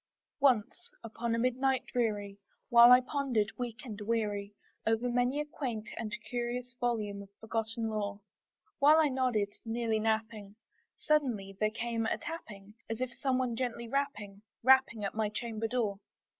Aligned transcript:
Once 0.39 0.91
upon 1.03 1.35
a 1.35 1.37
midnight 1.37 1.85
dreary, 1.85 2.39
while 2.69 2.91
I 2.91 3.01
pondered, 3.01 3.51
weak 3.59 3.85
and 3.85 4.01
weary, 4.01 4.55
Over 4.83 5.11
many 5.11 5.39
a 5.39 5.45
quaint 5.45 5.89
and 5.95 6.15
curious 6.27 6.73
volume 6.79 7.21
of 7.21 7.29
forgotten 7.39 7.87
lore, 7.87 8.19
While 8.79 8.97
I 8.97 9.09
nodded, 9.09 9.53
nearly 9.63 9.99
napping, 9.99 10.55
suddenly 10.97 11.55
there 11.59 11.69
came 11.69 12.07
a 12.07 12.17
tapping, 12.17 12.73
As 12.89 12.99
of 12.99 13.13
some 13.13 13.37
one 13.37 13.55
gently 13.55 13.87
rapping 13.87 14.41
rapping 14.63 15.05
at 15.05 15.13
my 15.13 15.29
chamber 15.29 15.67
door. 15.67 15.99